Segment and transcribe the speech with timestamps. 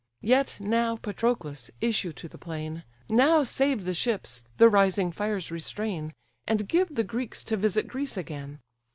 [0.23, 6.15] Yet now, Patroclus, issue to the plain: Now save the ships, the rising fires restrain,
[6.47, 8.61] And give the Greeks to visit Greece again.